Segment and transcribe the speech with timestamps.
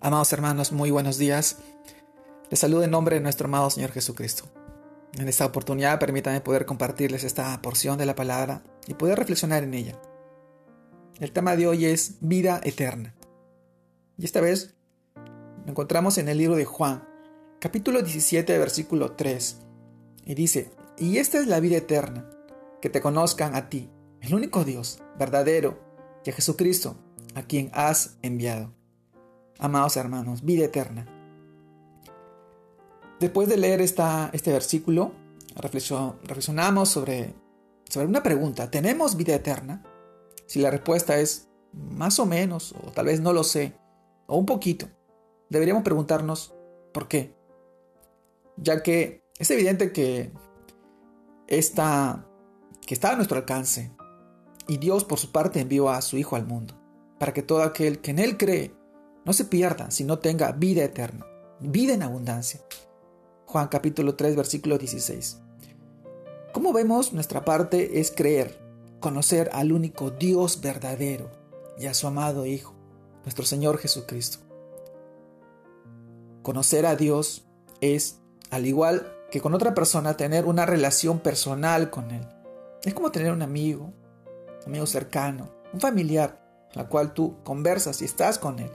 [0.00, 1.56] Amados hermanos, muy buenos días.
[2.50, 4.44] Les saludo en nombre de nuestro amado Señor Jesucristo.
[5.14, 9.74] En esta oportunidad permítanme poder compartirles esta porción de la palabra y poder reflexionar en
[9.74, 10.00] ella.
[11.18, 13.16] El tema de hoy es vida eterna.
[14.16, 14.76] Y esta vez
[15.64, 17.02] lo encontramos en el libro de Juan,
[17.58, 19.62] capítulo 17, versículo 3.
[20.26, 22.30] Y dice, y esta es la vida eterna,
[22.80, 23.90] que te conozcan a ti,
[24.20, 25.76] el único Dios, verdadero,
[26.24, 26.96] y a Jesucristo,
[27.34, 28.77] a quien has enviado
[29.58, 31.06] amados hermanos, vida eterna.
[33.20, 35.12] Después de leer esta, este versículo,
[35.56, 37.34] reflexionamos sobre,
[37.88, 38.70] sobre una pregunta.
[38.70, 39.82] ¿Tenemos vida eterna?
[40.46, 43.74] Si la respuesta es más o menos, o tal vez no lo sé,
[44.26, 44.88] o un poquito,
[45.50, 46.54] deberíamos preguntarnos
[46.92, 47.34] por qué.
[48.56, 50.32] Ya que es evidente que,
[51.46, 52.22] que está
[53.12, 53.92] a nuestro alcance
[54.68, 56.74] y Dios por su parte envió a su Hijo al mundo,
[57.18, 58.77] para que todo aquel que en Él cree
[59.28, 61.26] no se pierda, sino tenga vida eterna,
[61.60, 62.62] vida en abundancia.
[63.44, 65.38] Juan capítulo 3, versículo 16.
[66.54, 68.58] Como vemos, nuestra parte es creer,
[69.00, 71.30] conocer al único Dios verdadero
[71.78, 72.74] y a su amado Hijo,
[73.24, 74.38] nuestro Señor Jesucristo.
[76.40, 77.44] Conocer a Dios
[77.82, 82.26] es, al igual que con otra persona, tener una relación personal con Él.
[82.82, 83.92] Es como tener un amigo,
[84.62, 88.70] un amigo cercano, un familiar, la cual tú conversas y estás con Él.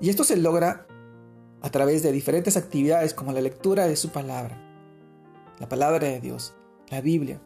[0.00, 0.86] Y esto se logra
[1.62, 4.60] a través de diferentes actividades como la lectura de su palabra,
[5.58, 6.54] la palabra de Dios,
[6.90, 7.40] la Biblia.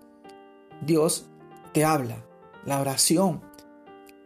[0.83, 1.27] Dios
[1.73, 2.25] te habla,
[2.65, 3.41] la oración.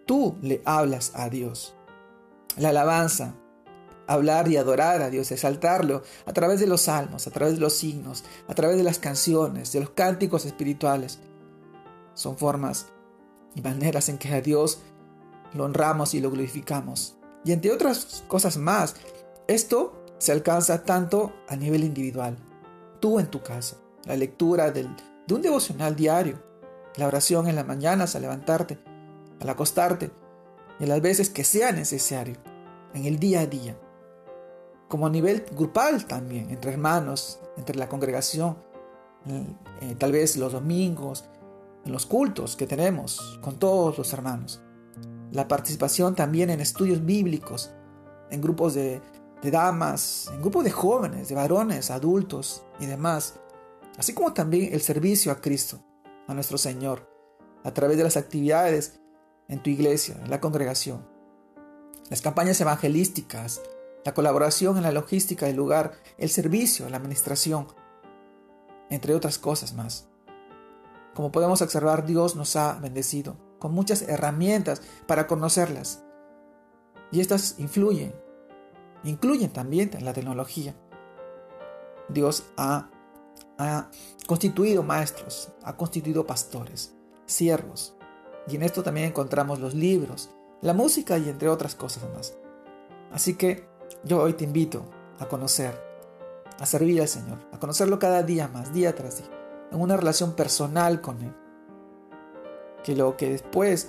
[0.06, 1.75] Tú le hablas a Dios.
[2.56, 3.34] La alabanza,
[4.06, 7.75] hablar y adorar a Dios, exaltarlo a través de los salmos, a través de los
[7.75, 11.19] signos, a través de las canciones, de los cánticos espirituales.
[12.14, 12.86] Son formas
[13.55, 14.81] y maneras en que a Dios
[15.53, 18.97] lo honramos y lo glorificamos y entre otras cosas más.
[19.47, 22.37] Esto se alcanza tanto a nivel individual,
[23.00, 24.89] tú en tu casa, la lectura de
[25.31, 26.43] un devocional diario,
[26.97, 28.78] la oración en las mañanas al levantarte,
[29.41, 30.10] al acostarte,
[30.81, 32.37] y las veces que sea necesario,
[32.94, 33.76] en el día a día,
[34.88, 38.56] como a nivel grupal también, entre hermanos, entre la congregación,
[39.26, 41.25] eh, tal vez los domingos,
[41.84, 44.63] en los cultos que tenemos con todos los hermanos
[45.34, 47.72] la participación también en estudios bíblicos,
[48.31, 49.03] en grupos de,
[49.43, 53.34] damas, en grupos de jóvenes, de varones, adultos y demás,
[53.99, 55.81] así como también el servicio a Cristo,
[56.28, 57.11] a nuestro Señor,
[57.65, 59.00] a través de las actividades
[59.49, 61.05] en tu iglesia, en la congregación,
[62.11, 63.61] las campañas evangelísticas,
[64.05, 67.67] la colaboración en la logística del lugar, el servicio, la administración,
[68.89, 70.06] entre otras cosas más.
[71.12, 76.04] Como podemos observar, Dios nos ha bendecido con muchas herramientas para conocerlas.
[77.10, 78.14] Y estas influyen,
[79.04, 80.76] incluyen también la tecnología.
[82.10, 82.91] Dios ha,
[83.56, 83.88] ha
[84.26, 86.94] constituido maestros, ha constituido pastores,
[87.25, 87.97] siervos.
[88.48, 90.28] Y en esto también encontramos los libros,
[90.60, 92.36] la música y entre otras cosas más.
[93.12, 93.66] Así que
[94.04, 94.84] yo hoy te invito
[95.20, 95.75] a conocer,
[96.60, 99.31] a servir al Señor, a conocerlo cada día más, día tras día,
[99.72, 101.34] en una relación personal con Él
[102.84, 103.89] que lo que después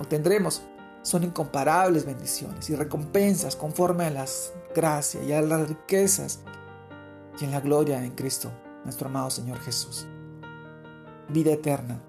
[0.00, 0.62] obtendremos
[1.02, 6.40] son incomparables bendiciones y recompensas conforme a las gracias y a las riquezas
[7.38, 8.50] y en la gloria en Cristo,
[8.84, 10.06] nuestro amado Señor Jesús.
[11.28, 12.00] Vida eterna.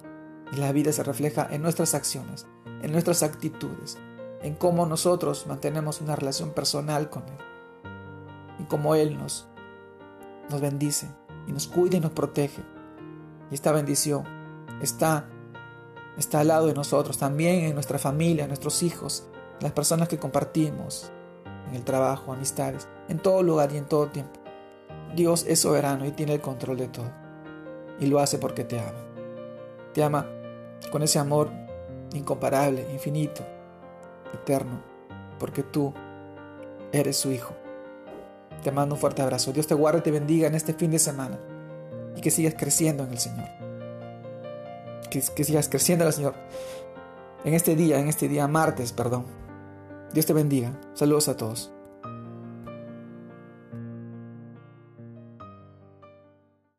[0.53, 2.47] Y la vida se refleja en nuestras acciones,
[2.81, 3.97] en nuestras actitudes,
[4.41, 7.37] en cómo nosotros mantenemos una relación personal con Él.
[8.59, 9.47] Y cómo Él nos,
[10.49, 11.09] nos bendice
[11.47, 12.63] y nos cuida y nos protege.
[13.51, 14.23] Y esta bendición
[14.81, 15.29] está
[16.17, 19.27] está al lado de nosotros, también en nuestra familia, nuestros hijos,
[19.59, 21.11] las personas que compartimos,
[21.69, 24.39] en el trabajo, amistades, en todo lugar y en todo tiempo.
[25.15, 27.11] Dios es soberano y tiene el control de todo.
[27.99, 29.05] Y lo hace porque te ama.
[29.93, 30.27] Te ama
[30.91, 31.49] con ese amor
[32.13, 33.43] incomparable, infinito,
[34.33, 34.81] eterno,
[35.39, 35.93] porque tú
[36.91, 37.53] eres su hijo.
[38.63, 39.51] Te mando un fuerte abrazo.
[39.51, 41.39] Dios te guarde y te bendiga en este fin de semana
[42.15, 43.66] y que sigas creciendo en el Señor
[45.09, 46.35] que, sigas creciendo Señor.
[47.43, 49.25] En este día, en este día martes, perdón.
[50.13, 50.79] Dios te bendiga.
[50.93, 51.71] Saludos a todos.